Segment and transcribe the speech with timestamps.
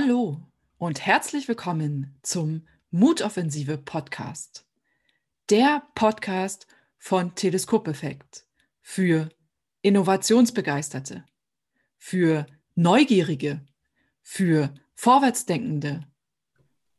[0.00, 0.40] Hallo
[0.76, 4.64] und herzlich willkommen zum Mutoffensive Podcast.
[5.50, 6.68] Der Podcast
[6.98, 8.44] von Teleskopeffekt
[8.80, 9.28] für
[9.82, 11.24] Innovationsbegeisterte,
[11.96, 13.60] für Neugierige,
[14.22, 16.06] für Vorwärtsdenkende.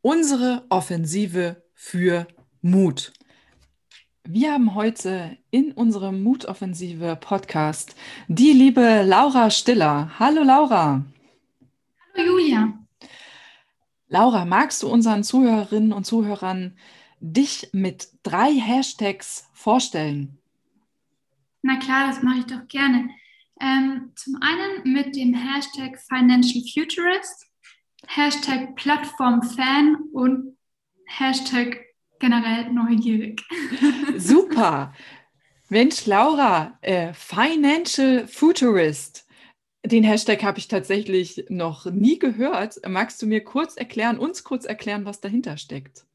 [0.01, 2.27] Unsere Offensive für
[2.61, 3.13] Mut.
[4.25, 7.95] Wir haben heute in unserem Mutoffensive Podcast
[8.27, 10.19] die liebe Laura Stiller.
[10.19, 11.05] Hallo Laura.
[12.13, 12.78] Hallo Julia.
[14.09, 16.75] Laura, magst du unseren Zuhörerinnen und Zuhörern
[17.19, 20.39] dich mit drei Hashtags vorstellen?
[21.61, 23.09] Na klar, das mache ich doch gerne.
[23.61, 27.45] Ähm, zum einen mit dem Hashtag Financial Futurist,
[28.07, 30.57] Hashtag Plattform Fan und
[31.05, 31.85] Hashtag
[32.19, 33.43] generell neugierig.
[34.17, 34.93] Super.
[35.69, 39.27] Mensch, Laura, äh, Financial Futurist.
[39.85, 42.79] Den Hashtag habe ich tatsächlich noch nie gehört.
[42.87, 46.05] Magst du mir kurz erklären, uns kurz erklären, was dahinter steckt?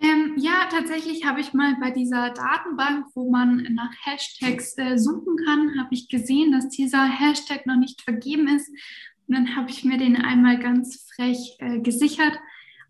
[0.00, 5.36] Ähm, ja, tatsächlich habe ich mal bei dieser Datenbank, wo man nach Hashtags äh, suchen
[5.46, 8.68] kann, habe ich gesehen, dass dieser Hashtag noch nicht vergeben ist.
[9.26, 12.38] Und dann habe ich mir den einmal ganz frech äh, gesichert.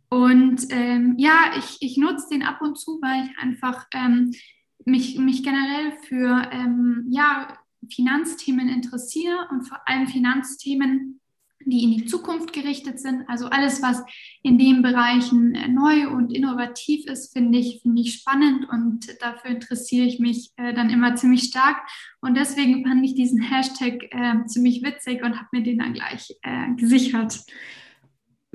[0.08, 4.32] Und ähm, ja, ich, ich nutze den ab und zu, weil ich einfach ähm,
[4.84, 7.56] mich, mich generell für ähm, ja,
[7.94, 11.20] Finanzthemen interessiere und vor allem Finanzthemen,
[11.64, 13.28] die in die Zukunft gerichtet sind.
[13.28, 14.02] Also alles, was
[14.42, 19.50] in den Bereichen äh, neu und innovativ ist, finde ich, finde ich spannend und dafür
[19.50, 21.78] interessiere ich mich äh, dann immer ziemlich stark.
[22.20, 26.36] Und deswegen fand ich diesen Hashtag äh, ziemlich witzig und habe mir den dann gleich
[26.42, 27.40] äh, gesichert.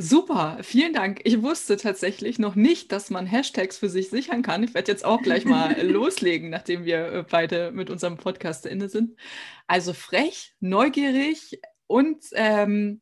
[0.01, 1.21] Super, vielen Dank.
[1.25, 4.63] Ich wusste tatsächlich noch nicht, dass man Hashtags für sich sichern kann.
[4.63, 8.89] Ich werde jetzt auch gleich mal loslegen, nachdem wir äh, beide mit unserem Podcast inne
[8.89, 9.15] sind.
[9.67, 13.01] Also frech, neugierig und ähm,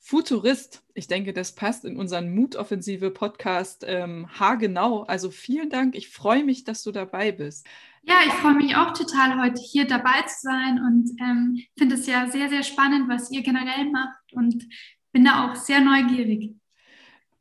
[0.00, 0.82] Futurist.
[0.92, 5.04] Ich denke, das passt in unseren Mutoffensive Podcast ähm, haargenau.
[5.04, 5.96] Also vielen Dank.
[5.96, 7.66] Ich freue mich, dass du dabei bist.
[8.02, 12.06] Ja, ich freue mich auch total, heute hier dabei zu sein und ähm, finde es
[12.06, 14.66] ja sehr, sehr spannend, was ihr generell macht und
[15.14, 16.56] bin da auch sehr neugierig.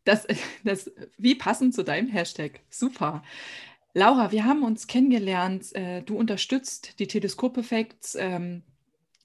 [0.05, 0.27] Das,
[0.63, 2.61] das, wie passend zu deinem Hashtag.
[2.69, 3.23] Super.
[3.93, 5.75] Laura, wir haben uns kennengelernt.
[5.75, 8.63] Äh, du unterstützt die Teleskop-Effekts ähm,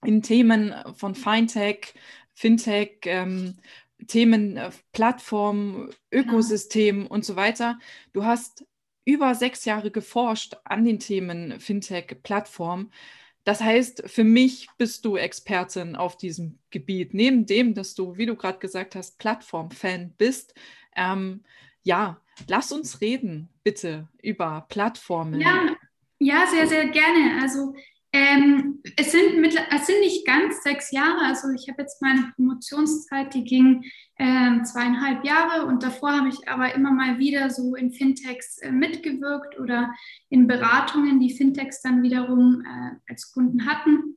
[0.04, 1.94] in Themen von Fintech,
[2.32, 3.59] Fintech, ähm,
[4.06, 7.15] Themen äh, Plattform, Ökosystem genau.
[7.15, 7.78] und so weiter.
[8.12, 8.65] Du hast
[9.04, 12.91] über sechs Jahre geforscht an den Themen Fintech, Plattform.
[13.48, 17.14] Das heißt, für mich bist du Expertin auf diesem Gebiet.
[17.14, 20.53] Neben dem, dass du, wie du gerade gesagt hast, Plattform-Fan bist.
[20.94, 21.44] Ähm,
[21.82, 25.41] ja, lass uns reden, bitte, über Plattformen.
[25.41, 25.75] Ja,
[26.19, 27.41] ja sehr, sehr gerne.
[27.41, 27.75] Also
[28.18, 31.20] ähm, es, sind es sind nicht ganz sechs Jahre.
[31.26, 33.84] Also ich habe jetzt meine Promotionszeit, die ging
[34.16, 38.72] äh, zweieinhalb Jahre und davor habe ich aber immer mal wieder so in Fintechs äh,
[38.72, 39.94] mitgewirkt oder
[40.30, 44.16] in Beratungen, die Fintechs dann wiederum äh, als Kunden hatten.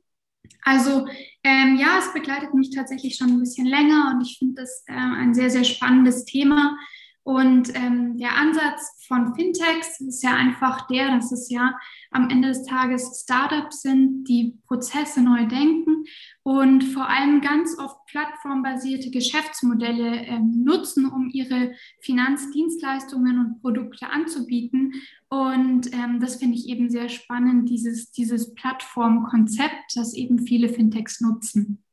[0.64, 1.06] Also
[1.44, 4.94] ähm, ja, es begleitet mich tatsächlich schon ein bisschen länger und ich finde das äh,
[4.94, 6.76] ein sehr, sehr spannendes Thema.
[7.24, 11.78] Und ähm, der Ansatz von Fintechs ist ja einfach der, dass es ja
[12.10, 16.04] am Ende des Tages Startups sind, die Prozesse neu denken
[16.42, 24.92] und vor allem ganz oft plattformbasierte Geschäftsmodelle äh, nutzen, um ihre Finanzdienstleistungen und Produkte anzubieten.
[25.28, 31.20] Und ähm, das finde ich eben sehr spannend, dieses, dieses Plattformkonzept, das eben viele Fintechs
[31.20, 31.84] nutzen.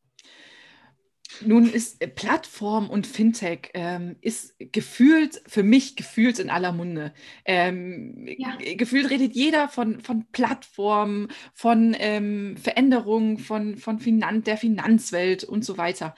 [1.42, 7.14] Nun ist Plattform und Fintech ähm, ist gefühlt, für mich gefühlt in aller Munde.
[7.46, 8.58] Ähm, ja.
[8.76, 15.64] Gefühlt redet jeder von, von Plattformen, von ähm, Veränderungen, von, von Finan der Finanzwelt und
[15.64, 16.16] so weiter.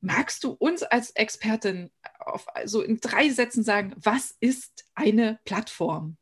[0.00, 6.16] Magst du uns als Expertin auf, also in drei Sätzen sagen, was ist eine Plattform?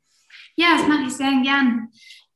[0.54, 1.88] Ja, das mache ich sehr gern.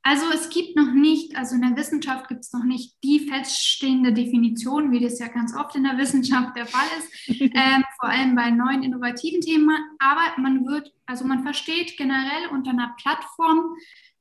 [0.09, 4.13] Also es gibt noch nicht, also in der Wissenschaft gibt es noch nicht die feststehende
[4.13, 8.37] Definition, wie das ja ganz oft in der Wissenschaft der Fall ist, ähm, vor allem
[8.37, 9.77] bei neuen innovativen Themen.
[9.99, 13.75] Aber man wird, also man versteht generell unter einer Plattform,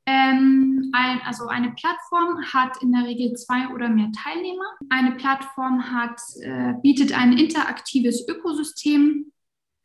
[0.08, 4.66] ähm, ein, also eine Plattform hat in der Regel zwei oder mehr Teilnehmer.
[4.90, 9.32] Eine Plattform hat, äh, bietet ein interaktives Ökosystem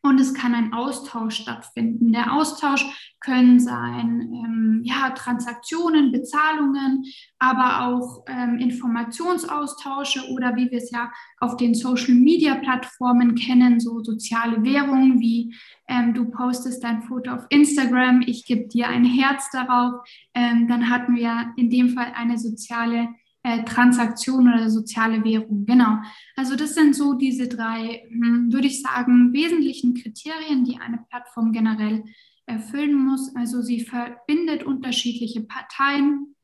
[0.03, 2.11] und es kann ein Austausch stattfinden.
[2.11, 2.85] Der Austausch
[3.19, 7.05] können sein ähm, ja, Transaktionen, Bezahlungen,
[7.37, 14.63] aber auch ähm, Informationsaustausche oder wie wir es ja auf den Social-Media-Plattformen kennen, so soziale
[14.63, 15.53] Währungen wie
[15.87, 20.01] ähm, du postest dein Foto auf Instagram, ich gebe dir ein Herz darauf.
[20.33, 23.09] Ähm, dann hatten wir in dem Fall eine soziale
[23.43, 25.65] äh, Transaktion oder soziale Währung.
[25.65, 25.97] Genau.
[26.35, 31.51] Also das sind so diese drei, hm, würde ich sagen, wesentlichen Kriterien, die eine Plattform
[31.51, 32.03] generell
[32.45, 33.35] erfüllen muss.
[33.35, 36.35] Also sie verbindet unterschiedliche Parteien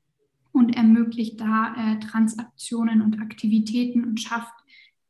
[0.52, 4.54] und ermöglicht da äh, Transaktionen und Aktivitäten und schafft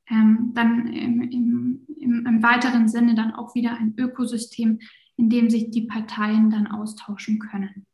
[0.09, 4.79] ähm, dann im, im, im, im, weiteren Sinne dann auch wieder ein Ökosystem,
[5.15, 7.85] in dem sich die Parteien dann austauschen können.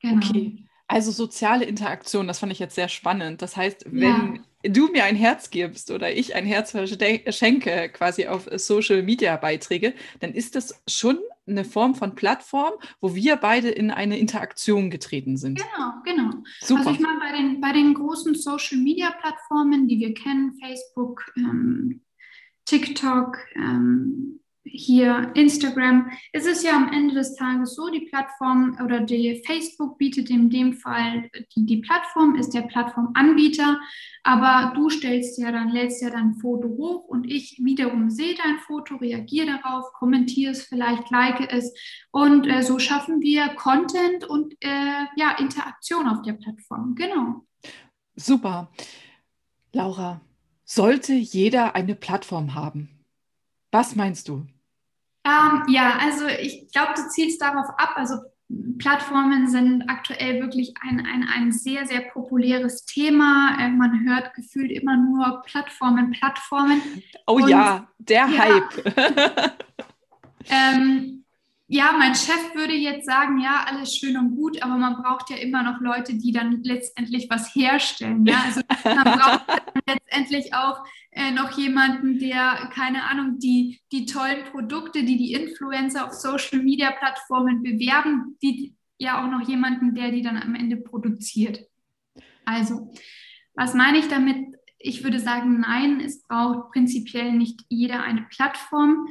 [0.00, 0.16] Genau.
[0.16, 0.64] Okay.
[0.90, 3.42] Also soziale Interaktion, das fand ich jetzt sehr spannend.
[3.42, 4.72] Das heißt, wenn ja.
[4.72, 6.76] du mir ein Herz gibst oder ich ein Herz
[7.28, 13.14] schenke quasi auf Social Media Beiträge, dann ist das schon eine Form von Plattform, wo
[13.14, 15.60] wir beide in eine Interaktion getreten sind.
[15.60, 16.42] Genau, genau.
[16.58, 16.80] Super.
[16.80, 22.00] Also ich meine, bei den, bei den großen Social-Media-Plattformen, die wir kennen, Facebook, ähm,
[22.64, 29.00] TikTok, ähm, hier Instagram, ist es ja am Ende des Tages so, die Plattform oder
[29.00, 33.80] die Facebook bietet in dem Fall die, die Plattform, ist der Plattformanbieter,
[34.22, 38.58] aber du stellst ja dann, lädst ja dein Foto hoch und ich wiederum sehe dein
[38.58, 41.72] Foto, reagiere darauf, kommentiere es vielleicht, like es
[42.10, 47.46] und äh, so schaffen wir Content und äh, ja, Interaktion auf der Plattform, genau.
[48.14, 48.70] Super.
[49.72, 50.20] Laura,
[50.64, 52.99] sollte jeder eine Plattform haben?
[53.70, 54.46] Was meinst du?
[55.24, 57.92] Ähm, ja, also ich glaube, du zielst darauf ab.
[57.96, 58.16] Also
[58.78, 63.56] Plattformen sind aktuell wirklich ein, ein, ein sehr, sehr populäres Thema.
[63.60, 66.82] Äh, man hört gefühlt immer nur Plattformen, Plattformen.
[67.26, 68.94] Oh Und, ja, der ja, Hype.
[70.48, 71.19] ähm,
[71.72, 75.36] ja, mein Chef würde jetzt sagen, ja, alles schön und gut, aber man braucht ja
[75.36, 78.26] immer noch Leute, die dann letztendlich was herstellen.
[78.26, 78.42] Ja?
[78.44, 79.44] Also man braucht
[79.86, 86.06] letztendlich auch äh, noch jemanden, der, keine Ahnung, die, die tollen Produkte, die die Influencer
[86.06, 91.60] auf Social-Media-Plattformen bewerben, die ja auch noch jemanden, der die dann am Ende produziert.
[92.44, 92.92] Also,
[93.54, 94.56] was meine ich damit?
[94.76, 99.06] Ich würde sagen, nein, es braucht prinzipiell nicht jeder eine Plattform.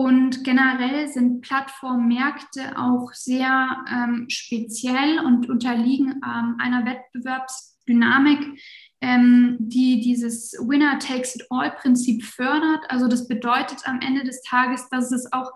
[0.00, 8.58] Und generell sind Plattformmärkte auch sehr ähm, speziell und unterliegen ähm, einer Wettbewerbsdynamik,
[9.02, 12.80] ähm, die dieses Winner takes it all Prinzip fördert.
[12.88, 15.52] Also das bedeutet am Ende des Tages, dass es auch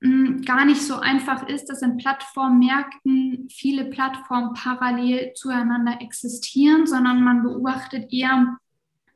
[0.00, 6.86] mh, hm, gar nicht so einfach ist, dass in Plattformmärkten viele Plattformen parallel zueinander existieren,
[6.86, 8.58] sondern man beobachtet eher,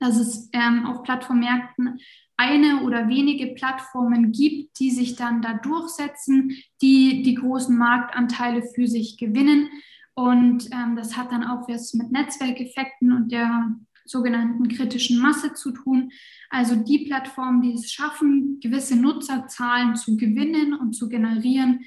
[0.00, 2.00] dass es ähm, auf Plattformmärkten
[2.36, 6.52] eine oder wenige Plattformen gibt, die sich dann da durchsetzen,
[6.82, 9.68] die die großen Marktanteile für sich gewinnen.
[10.14, 13.74] Und ähm, das hat dann auch was mit Netzwerkeffekten und der
[14.06, 16.10] sogenannten kritischen Masse zu tun.
[16.48, 21.80] Also die Plattformen, die es schaffen, gewisse Nutzerzahlen zu gewinnen und zu generieren,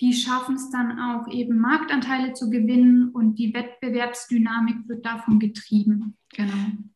[0.00, 6.16] die schaffen es dann auch eben Marktanteile zu gewinnen und die Wettbewerbsdynamik wird davon getrieben.
[6.34, 6.54] Genau.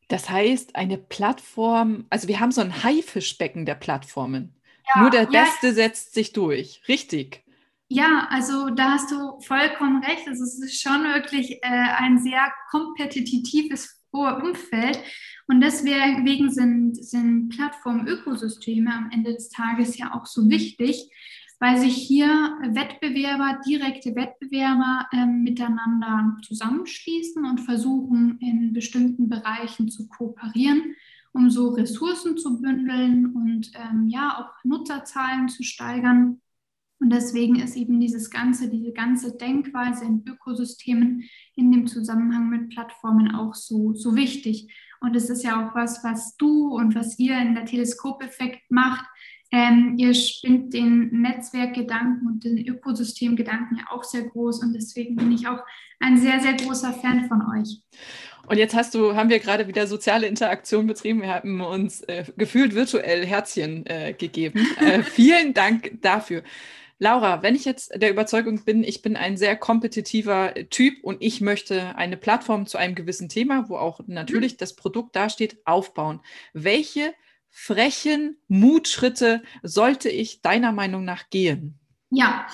[0.09, 4.55] Das heißt, eine Plattform, also wir haben so ein Haifischbecken der Plattformen.
[4.95, 7.43] Ja, Nur der ja, Beste setzt sich durch, richtig?
[7.89, 10.27] Ja, also da hast du vollkommen recht.
[10.29, 14.99] Also es ist schon wirklich äh, ein sehr kompetitives Umfeld.
[15.47, 21.11] Und deswegen sind, sind Plattform-Ökosysteme am Ende des Tages ja auch so wichtig,
[21.65, 22.29] weil sich hier
[22.61, 30.95] Wettbewerber, direkte Wettbewerber äh, miteinander zusammenschließen und versuchen, in bestimmten Bereichen zu kooperieren,
[31.33, 36.43] um so Ressourcen zu bündeln und ähm, ja auch Nutzerzahlen zu steigern.
[37.01, 42.75] Und deswegen ist eben dieses ganze, diese ganze Denkweise in Ökosystemen in dem Zusammenhang mit
[42.75, 44.71] Plattformen auch so, so wichtig.
[45.01, 49.07] Und es ist ja auch was, was du und was ihr in der Teleskopeffekt macht,
[49.55, 55.31] ähm, ihr spinnt den Netzwerkgedanken und den Ökosystemgedanken ja auch sehr groß und deswegen bin
[55.31, 55.61] ich auch
[56.01, 57.81] ein sehr, sehr großer Fan von euch.
[58.49, 61.23] Und jetzt hast du, haben wir gerade wieder soziale Interaktion betrieben.
[61.23, 64.67] Wir haben uns äh, gefühlt virtuell Herzchen äh, gegeben.
[64.81, 66.43] Äh, vielen Dank dafür.
[66.99, 71.41] Laura, wenn ich jetzt der Überzeugung bin, ich bin ein sehr kompetitiver Typ und ich
[71.41, 74.59] möchte eine Plattform zu einem gewissen Thema, wo auch natürlich mhm.
[74.59, 76.21] das Produkt dasteht, aufbauen.
[76.53, 77.15] Welche
[77.57, 81.79] frechen Mutschritte sollte ich deiner Meinung nach gehen?
[82.11, 82.49] Ja,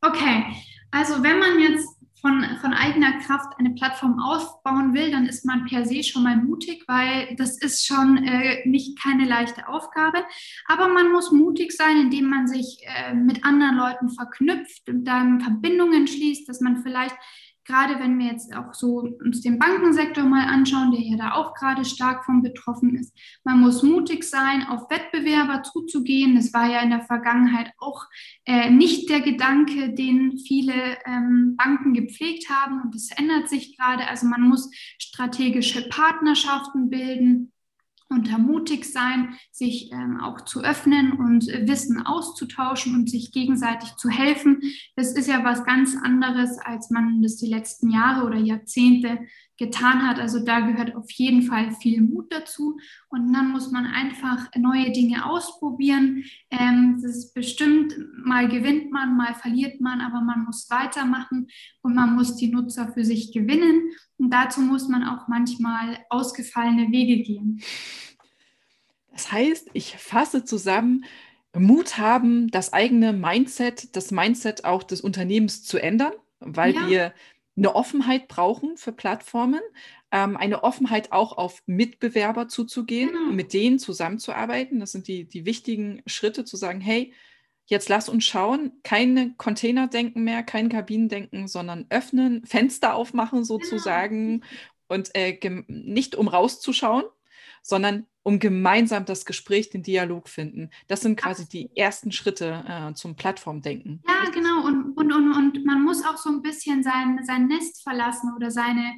[0.00, 0.44] okay.
[0.90, 1.86] Also wenn man jetzt
[2.22, 6.36] von, von eigener Kraft eine Plattform aufbauen will, dann ist man per se schon mal
[6.36, 10.24] mutig, weil das ist schon äh, nicht keine leichte Aufgabe.
[10.66, 15.42] Aber man muss mutig sein, indem man sich äh, mit anderen Leuten verknüpft und dann
[15.42, 17.16] Verbindungen schließt, dass man vielleicht
[17.66, 21.54] gerade wenn wir jetzt auch so uns den Bankensektor mal anschauen, der ja da auch
[21.54, 23.14] gerade stark von betroffen ist.
[23.44, 26.36] Man muss mutig sein, auf Wettbewerber zuzugehen.
[26.36, 28.04] Das war ja in der Vergangenheit auch
[28.44, 30.74] äh, nicht der Gedanke, den viele
[31.06, 32.82] ähm, Banken gepflegt haben.
[32.82, 34.06] Und das ändert sich gerade.
[34.08, 37.52] Also man muss strategische Partnerschaften bilden
[38.08, 43.32] und da mutig sein, sich ähm, auch zu öffnen und äh, Wissen auszutauschen und sich
[43.32, 44.62] gegenseitig zu helfen.
[44.94, 49.18] Das ist ja was ganz anderes, als man das die letzten Jahre oder Jahrzehnte
[49.56, 50.18] getan hat.
[50.18, 52.78] Also da gehört auf jeden Fall viel Mut dazu.
[53.08, 56.24] Und dann muss man einfach neue Dinge ausprobieren.
[56.50, 57.94] Ähm, das ist bestimmt,
[58.24, 61.48] mal gewinnt man, mal verliert man, aber man muss weitermachen
[61.82, 63.90] und man muss die Nutzer für sich gewinnen.
[64.18, 67.62] Und dazu muss man auch manchmal ausgefallene Wege gehen.
[69.12, 71.04] Das heißt, ich fasse zusammen,
[71.58, 76.88] Mut haben, das eigene Mindset, das Mindset auch des Unternehmens zu ändern, weil ja.
[76.88, 77.12] wir
[77.56, 79.60] eine Offenheit brauchen für Plattformen,
[80.12, 83.32] ähm, eine Offenheit auch auf Mitbewerber zuzugehen, genau.
[83.32, 84.78] mit denen zusammenzuarbeiten.
[84.80, 87.12] Das sind die, die wichtigen Schritte, zu sagen, hey,
[87.64, 94.46] jetzt lass uns schauen, keine Container-Denken mehr, kein Kabinendenken, sondern öffnen, Fenster aufmachen sozusagen genau.
[94.88, 97.04] und äh, nicht um rauszuschauen,
[97.62, 100.70] sondern um gemeinsam das Gespräch, den Dialog finden.
[100.88, 104.02] Das sind quasi die ersten Schritte äh, zum Plattformdenken.
[104.04, 104.66] Ja, genau.
[104.66, 108.50] Und, und, und, und man muss auch so ein bisschen sein, sein Nest verlassen oder
[108.50, 108.96] seine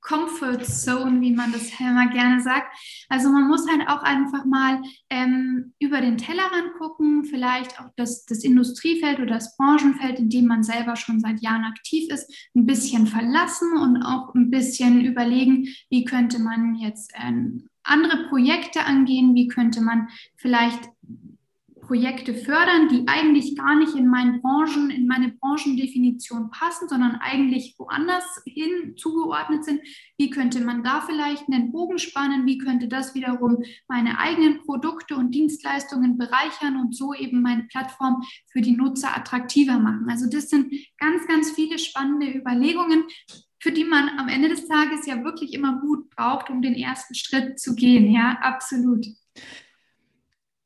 [0.00, 2.74] Comfort Zone, wie man das immer gerne sagt.
[3.10, 8.24] Also man muss halt auch einfach mal ähm, über den Tellerrand gucken, vielleicht auch das,
[8.24, 12.64] das Industriefeld oder das Branchenfeld, in dem man selber schon seit Jahren aktiv ist, ein
[12.64, 19.34] bisschen verlassen und auch ein bisschen überlegen, wie könnte man jetzt ähm, andere Projekte angehen,
[19.34, 20.88] wie könnte man vielleicht
[21.90, 27.74] Projekte fördern, die eigentlich gar nicht in meinen Branchen, in meine Branchendefinition passen, sondern eigentlich
[27.78, 29.80] woanders hin zugeordnet sind.
[30.16, 32.46] Wie könnte man da vielleicht einen Bogen spannen?
[32.46, 38.22] Wie könnte das wiederum meine eigenen Produkte und Dienstleistungen bereichern und so eben meine Plattform
[38.52, 40.06] für die Nutzer attraktiver machen?
[40.08, 43.02] Also das sind ganz, ganz viele spannende Überlegungen,
[43.60, 47.14] für die man am Ende des Tages ja wirklich immer Mut braucht, um den ersten
[47.14, 48.10] Schritt zu gehen.
[48.10, 49.06] Ja, absolut.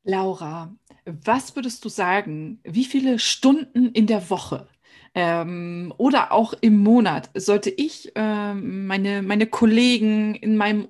[0.04, 0.74] Laura,
[1.04, 4.68] was würdest du sagen, wie viele Stunden in der Woche
[5.14, 10.88] ähm, oder auch im Monat sollte ich ähm, meine, meine Kollegen in meinem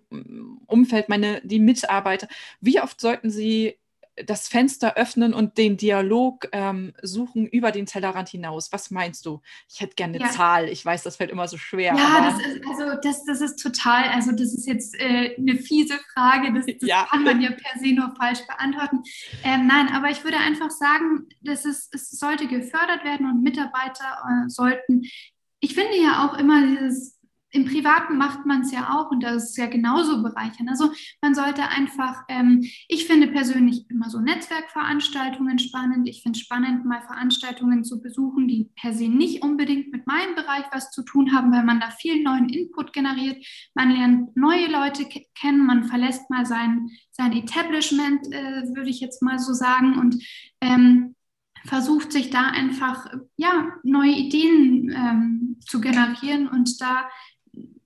[0.67, 2.29] Umfeld, meine, die Mitarbeiter,
[2.61, 3.79] wie oft sollten sie
[4.25, 8.73] das Fenster öffnen und den Dialog ähm, suchen über den Tellerrand hinaus.
[8.73, 9.41] Was meinst du?
[9.69, 10.31] Ich hätte gerne eine ja.
[10.31, 10.69] Zahl.
[10.69, 11.95] Ich weiß, das fällt immer so schwer.
[11.95, 15.99] Ja, das ist, also das, das ist total, also das ist jetzt äh, eine fiese
[16.13, 16.53] Frage.
[16.53, 17.07] Das, das ja.
[17.11, 19.03] kann man ja per se nur falsch beantworten.
[19.43, 24.19] Ähm, nein, aber ich würde einfach sagen, das ist, es sollte gefördert werden und Mitarbeiter
[24.29, 25.03] äh, sollten
[25.65, 27.14] ich finde ja auch immer dieses
[27.55, 30.69] im Privaten macht man es ja auch und das ist ja genauso bereichernd.
[30.69, 30.91] Also
[31.23, 36.09] man sollte einfach, ähm, ich finde persönlich immer so Netzwerkveranstaltungen spannend.
[36.09, 40.35] Ich finde es spannend, mal Veranstaltungen zu besuchen, die per se nicht unbedingt mit meinem
[40.35, 43.47] Bereich was zu tun haben, weil man da viel neuen Input generiert.
[43.75, 45.07] Man lernt neue Leute
[45.41, 49.97] kennen, man verlässt mal sein, sein Establishment, äh, würde ich jetzt mal so sagen.
[49.97, 50.21] Und
[50.61, 51.15] ähm,
[51.65, 53.07] versucht sich da einfach
[53.37, 57.09] ja, neue Ideen ähm, zu generieren und da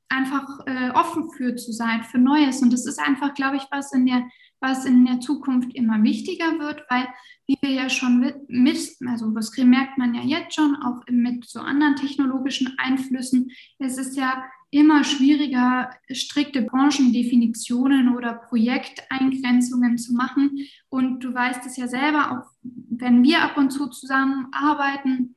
[0.08, 2.62] einfach äh, offen für zu sein, für Neues.
[2.62, 4.28] Und das ist einfach, glaube ich, was in der,
[4.60, 7.06] was in der Zukunft immer wichtiger wird, weil
[7.46, 11.60] wie wir ja schon mit, also das merkt man ja jetzt schon, auch mit so
[11.60, 20.58] anderen technologischen Einflüssen, es ist ja immer schwieriger, strikte Branchendefinitionen oder Projekteingrenzungen zu machen.
[20.90, 25.36] Und du weißt es ja selber, auch wenn wir ab und zu zusammenarbeiten,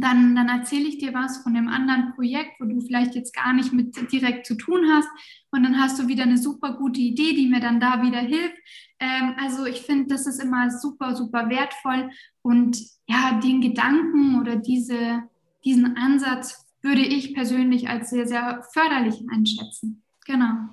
[0.00, 3.52] dann, dann erzähle ich dir was von dem anderen Projekt, wo du vielleicht jetzt gar
[3.52, 5.08] nicht mit direkt zu tun hast.
[5.50, 8.56] Und dann hast du wieder eine super gute Idee, die mir dann da wieder hilft.
[8.98, 12.10] Ähm, also ich finde, das ist immer super, super wertvoll.
[12.42, 15.24] Und ja, den Gedanken oder diese,
[15.64, 20.02] diesen Ansatz würde ich persönlich als sehr, sehr förderlich einschätzen.
[20.26, 20.68] Genau.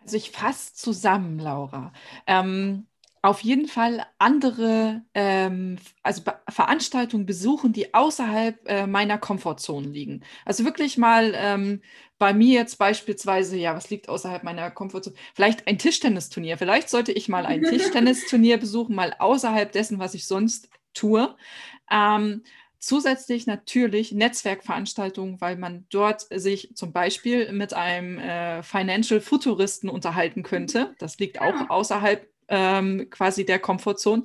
[0.00, 1.92] Also ich fasse zusammen, Laura.
[2.26, 2.86] Ähm,
[3.24, 10.22] auf jeden Fall andere ähm, also Veranstaltungen besuchen, die außerhalb äh, meiner Komfortzone liegen.
[10.44, 11.80] Also wirklich mal ähm,
[12.18, 15.16] bei mir jetzt beispielsweise, ja, was liegt außerhalb meiner Komfortzone?
[15.34, 16.58] Vielleicht ein Tischtennisturnier.
[16.58, 21.34] Vielleicht sollte ich mal ein Tischtennisturnier besuchen, mal außerhalb dessen, was ich sonst tue.
[21.90, 22.42] Ähm,
[22.84, 30.42] Zusätzlich natürlich Netzwerkveranstaltungen, weil man dort sich zum Beispiel mit einem äh, Financial Futuristen unterhalten
[30.42, 30.94] könnte.
[30.98, 34.24] Das liegt auch außerhalb ähm, quasi der Komfortzone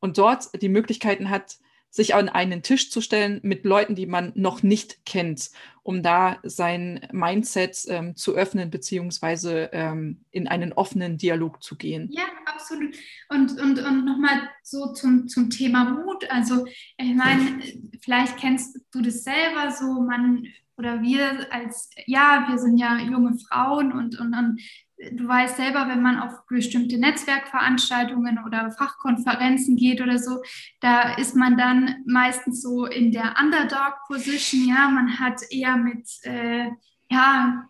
[0.00, 1.58] und dort die Möglichkeiten hat,
[1.90, 5.50] sich an einen Tisch zu stellen mit Leuten, die man noch nicht kennt,
[5.82, 12.08] um da sein Mindset ähm, zu öffnen, beziehungsweise ähm, in einen offenen Dialog zu gehen.
[12.12, 12.94] Ja, absolut.
[13.28, 16.30] Und, und, und nochmal so zum, zum Thema Mut.
[16.30, 16.64] Also,
[16.96, 17.60] ich meine,
[18.00, 20.46] vielleicht kennst du das selber so, man
[20.76, 24.60] oder wir als, ja, wir sind ja junge Frauen und, und, und
[25.12, 30.42] du weißt selber, wenn man auf bestimmte Netzwerkveranstaltungen oder Fachkonferenzen geht oder so,
[30.80, 34.68] da ist man dann meistens so in der Underdog-Position.
[34.68, 36.70] Ja, man hat eher mit äh,
[37.10, 37.66] ja,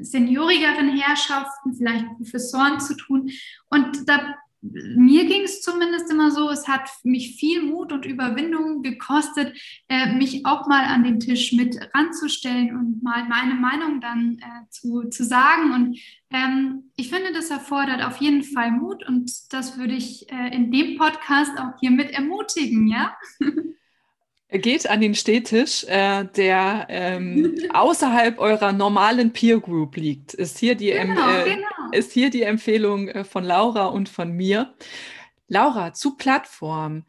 [0.00, 3.30] seniorigeren Herrschaften, vielleicht Professoren zu tun.
[3.68, 8.82] Und da mir ging es zumindest immer so, es hat mich viel Mut und Überwindung
[8.82, 9.56] gekostet,
[9.88, 14.68] äh, mich auch mal an den Tisch mit ranzustellen und mal meine Meinung dann äh,
[14.68, 15.72] zu, zu sagen.
[15.72, 15.98] Und
[16.30, 20.70] ähm, ich finde, das erfordert auf jeden Fall Mut und das würde ich äh, in
[20.70, 23.16] dem Podcast auch hiermit ermutigen, ja.
[24.50, 30.34] geht an den Städtisch, äh, der ähm, außerhalb eurer normalen Peer Group liegt.
[30.34, 31.79] Ist hier die, genau, äh, genau.
[31.92, 34.74] Ist hier die Empfehlung äh, von Laura und von mir.
[35.48, 37.04] Laura, zu Plattform.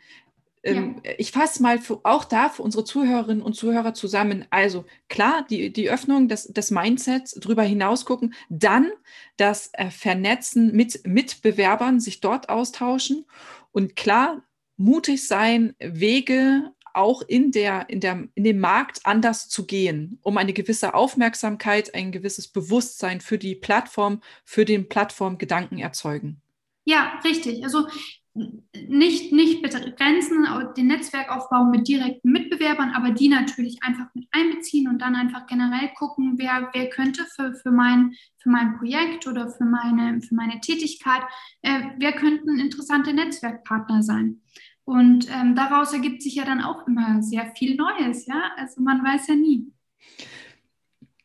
[0.63, 1.11] Ähm, ja.
[1.17, 4.45] Ich fasse mal für, auch da für unsere Zuhörerinnen und Zuhörer zusammen.
[4.49, 8.91] Also klar, die, die Öffnung des, des Mindsets, drüber hinaus gucken, dann
[9.37, 13.25] das äh, Vernetzen mit Mitbewerbern, sich dort austauschen
[13.71, 14.43] und klar,
[14.77, 20.37] mutig sein, Wege auch in, der, in, der, in dem Markt anders zu gehen, um
[20.37, 26.41] eine gewisse Aufmerksamkeit, ein gewisses Bewusstsein für die Plattform, für den Plattformgedanken erzeugen.
[26.85, 27.63] Ja, richtig.
[27.63, 27.87] Also
[28.33, 34.99] nicht, nicht begrenzen, den Netzwerkaufbau mit direkten Mitbewerbern, aber die natürlich einfach mit einbeziehen und
[34.99, 39.65] dann einfach generell gucken, wer, wer könnte für, für, mein, für mein Projekt oder für
[39.65, 41.23] meine, für meine Tätigkeit,
[41.61, 44.41] äh, wer könnten interessante Netzwerkpartner sein.
[44.83, 48.51] Und ähm, daraus ergibt sich ja dann auch immer sehr viel Neues, ja.
[48.57, 49.67] Also man weiß ja nie.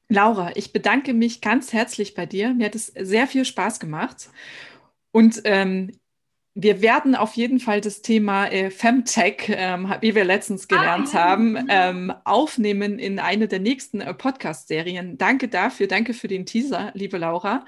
[0.09, 2.55] Laura, ich bedanke mich ganz herzlich bei dir.
[2.55, 4.31] Mir hat es sehr viel Spaß gemacht.
[5.11, 5.91] Und ähm,
[6.59, 11.09] wir werden auf jeden Fall das Thema äh, Femtech, ähm, wie wir letztens ah, gelernt
[11.15, 11.25] ah, ja.
[11.25, 15.19] haben, ähm, aufnehmen in eine der nächsten äh, Podcast-Serien.
[15.19, 17.65] Danke dafür, danke für den Teaser, liebe Laura.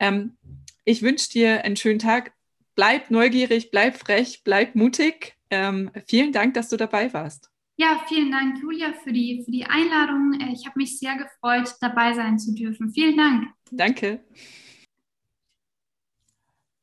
[0.00, 0.36] Ähm,
[0.84, 2.32] ich wünsche dir einen schönen Tag
[2.74, 5.34] bleib neugierig, bleib frech, bleib mutig.
[5.50, 7.50] Ähm, vielen Dank, dass du dabei warst.
[7.76, 10.38] Ja, vielen Dank, Julia, für die, für die Einladung.
[10.40, 12.92] Äh, ich habe mich sehr gefreut, dabei sein zu dürfen.
[12.92, 13.48] Vielen Dank.
[13.70, 14.24] Danke.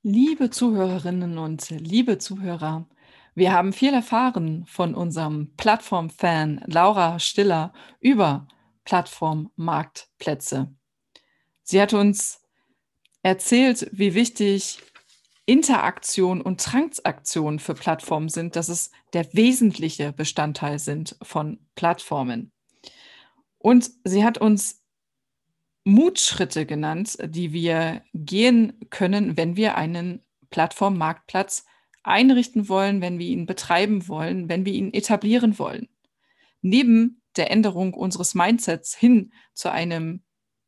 [0.01, 2.87] Liebe Zuhörerinnen und liebe Zuhörer,
[3.35, 8.47] wir haben viel erfahren von unserem Plattform-Fan Laura Stiller über
[8.85, 10.73] Plattform-Marktplätze.
[11.63, 12.41] Sie hat uns
[13.21, 14.81] erzählt, wie wichtig
[15.49, 22.51] Interaktion und Transaktion für Plattformen sind, dass es der wesentliche Bestandteil sind von Plattformen.
[23.57, 24.83] Und sie hat uns
[25.85, 31.65] Mutschritte genannt, die wir gehen können, wenn wir einen Plattformmarktplatz
[32.03, 35.89] einrichten wollen, wenn wir ihn betreiben wollen, wenn wir ihn etablieren wollen.
[36.61, 40.21] Neben der Änderung unseres Mindsets hin zu einem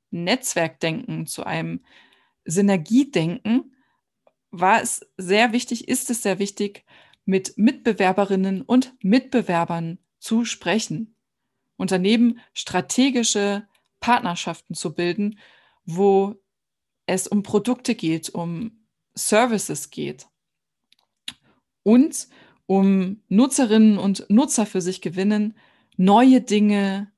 [0.10, 1.86] Netzwerkdenken, zu einem
[2.46, 3.76] Synergiedenken,
[4.52, 6.86] war es sehr wichtig, ist es sehr wichtig,
[7.26, 11.16] mit Mitbewerberinnen und Mitbewerbern zu sprechen
[11.78, 13.68] und daneben strategische
[14.00, 15.40] Partnerschaften zu bilden,
[15.86, 16.36] wo
[17.06, 18.86] es um Produkte geht, um
[19.16, 20.28] Services geht
[21.84, 22.28] und
[22.66, 25.58] um Nutzerinnen und Nutzer für sich gewinnen,
[25.98, 27.12] neue Dinge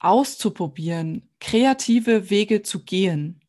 [0.00, 3.40] auszuprobieren, kreative Wege zu gehen.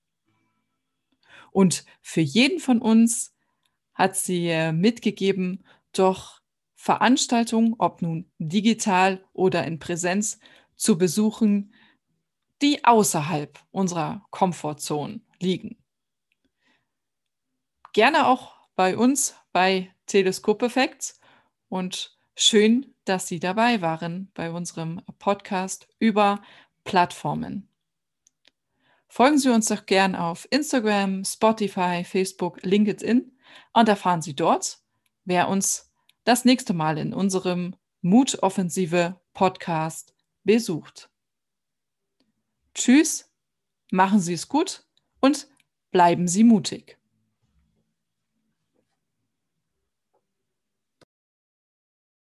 [1.55, 3.33] Und für jeden von uns
[3.93, 5.63] hat sie äh, mitgegeben,
[5.93, 6.41] doch
[6.75, 10.37] Veranstaltungen, ob nun digital oder in Präsenz,
[10.75, 11.73] zu besuchen,
[12.61, 15.77] die außerhalb unserer Komfortzone liegen.
[17.93, 21.21] Gerne auch bei uns bei Teleskop Effects
[21.69, 26.41] und schön, dass Sie dabei waren bei unserem Podcast über
[26.83, 27.69] Plattformen.
[29.15, 33.31] Folgen Sie uns doch gern auf Instagram, Spotify, Facebook, LinkedIn
[33.71, 34.79] und erfahren Sie dort,
[35.23, 35.89] wer uns
[36.25, 41.09] das nächste Mal in unserem Mutoffensive Podcast besucht.
[42.73, 43.31] Tschüss,
[43.89, 44.85] machen Sie es gut
[45.21, 45.47] und
[45.91, 46.97] bleiben Sie mutig.